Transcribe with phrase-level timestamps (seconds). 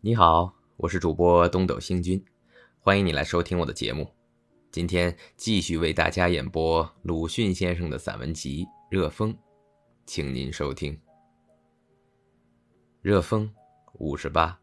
[0.00, 2.24] 你好，我是主播东斗星君，
[2.78, 4.08] 欢迎你来收听我的节目。
[4.70, 9.34] 今天继续为大家演播鲁迅先生的散文集《热风》，
[10.06, 10.94] 请您收听
[13.02, 13.44] 《热风》
[13.94, 14.56] 五十八。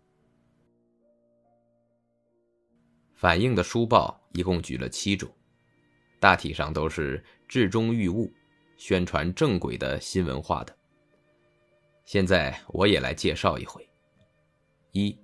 [3.13, 5.29] 反映的书报一共举了七种，
[6.17, 8.31] 大体上都是至中寓物，
[8.77, 10.73] 宣传正轨的新文化的。
[12.05, 13.85] 现在我也来介绍一回：
[14.91, 15.11] 一《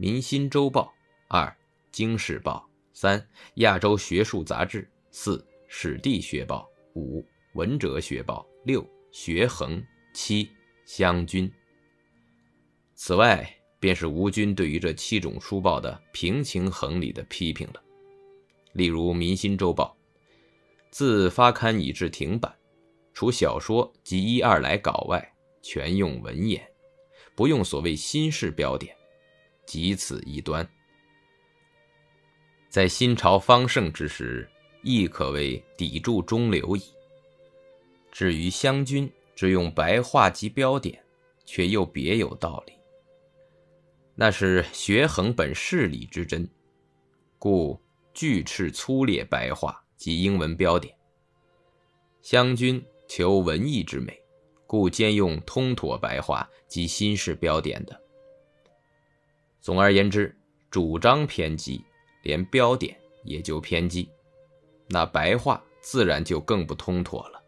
[0.00, 0.84] 民心周报》，
[1.28, 1.44] 二
[1.92, 2.66] 《京世报》，
[2.98, 3.20] 三
[3.56, 5.36] 《亚洲学术杂志》，四
[5.68, 6.66] 《史地学报》，
[6.98, 7.20] 五
[7.52, 8.82] 《文哲学报》，六
[9.12, 9.76] 《学衡》，
[10.14, 10.46] 七
[10.86, 11.46] 《湘军》。
[12.94, 13.46] 此外，
[13.78, 17.82] 便是吴军对于这七种书报的平情衡理的批评了。
[18.72, 19.94] 例如《民心周报》，
[20.90, 22.50] 自发刊以至停版，
[23.12, 25.34] 除小说及一二来稿外。
[25.60, 26.66] 全用文言，
[27.34, 28.96] 不用所谓新式标点，
[29.70, 30.68] 即此一端。
[32.68, 34.50] 在新朝方盛之时，
[34.82, 36.82] 亦可谓砥柱中流矣。
[38.10, 41.00] 至于湘军只用白话及标点，
[41.44, 42.72] 却又别有道理。
[44.16, 46.50] 那是学衡本事理之真，
[47.38, 47.80] 故
[48.12, 50.92] 拒斥粗劣白话及英文标点。
[52.22, 54.20] 湘军求文艺之美。
[54.66, 58.09] 故兼用通妥白话及新式标点的。
[59.60, 60.34] 总而言之，
[60.70, 61.84] 主张偏激，
[62.22, 64.08] 连标点也就偏激，
[64.88, 67.42] 那白话自然就更不通妥了。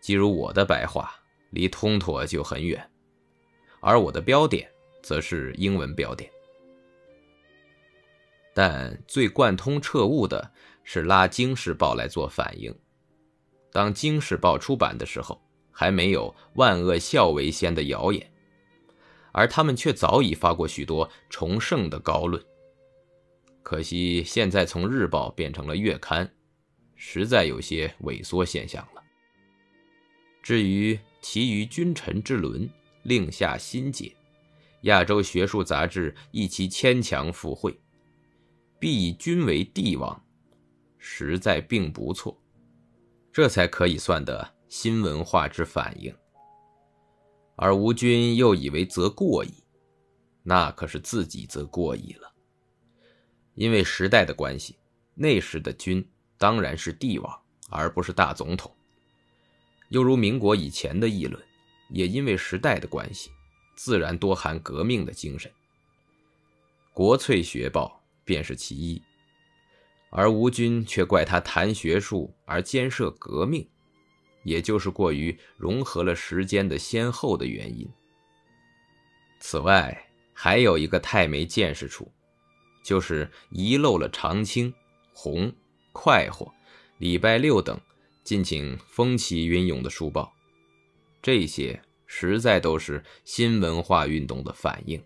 [0.00, 1.12] 即如我的白话
[1.50, 2.90] 离通妥就很远，
[3.80, 4.70] 而我的标点
[5.02, 6.30] 则是英文标点。
[8.54, 10.50] 但最贯通彻悟的
[10.84, 12.74] 是拉《京世报》来做反应。
[13.72, 15.40] 当《京世报》出版的时候。
[15.80, 18.28] 还没有万恶孝为先的谣言，
[19.38, 22.44] 而他们却早已发过许多崇圣的高论。
[23.62, 26.28] 可惜现在从日报变成了月刊，
[26.96, 29.02] 实在有些萎缩现象了。
[30.42, 32.68] 至于其余君臣之伦，
[33.04, 34.12] 另下心解，
[34.80, 37.78] 亚洲学术杂志亦其牵强附会，
[38.80, 40.20] 必以君为帝王，
[40.98, 42.36] 实在并不错，
[43.32, 44.54] 这才可以算得。
[44.68, 46.12] 新文化之反应，
[47.60, 49.52] 而吴军又以为则过矣，
[50.44, 52.32] 那可是自己则过矣了。
[53.54, 54.76] 因为时代的关系，
[55.16, 56.08] 那时的君
[56.38, 58.72] 当然是帝王，而不是大总统。
[59.88, 61.42] 又如民国以前的议论，
[61.90, 63.32] 也因为时代的关系，
[63.74, 65.50] 自然多含革命的精神。
[66.92, 69.02] 国粹学报便是其一，
[70.10, 73.68] 而吴军却怪他谈学术而兼涉革命。
[74.48, 77.88] 也就是过于融合了时间的先后的原因。
[79.38, 82.10] 此外，还有一个太没见识处，
[82.82, 84.72] 就是遗漏了长青、
[85.12, 85.52] 红、
[85.92, 86.52] 快活、
[86.98, 87.78] 礼拜六等
[88.24, 90.32] 尽请风起云涌的书报，
[91.22, 95.02] 这些实在都是新文化运动的反应，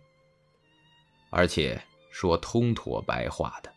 [1.30, 3.72] 而且说通妥白话的。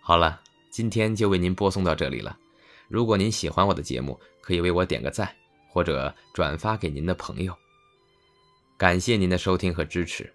[0.00, 2.36] 好了，今天就为您播送到这里了。
[2.88, 5.34] 如果您喜欢我的节目，可以为我点个赞，
[5.68, 7.54] 或者转发给您的朋友。
[8.76, 10.32] 感谢您的收听和支持，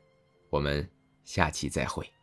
[0.49, 0.89] 我们
[1.23, 2.16] 下期再会。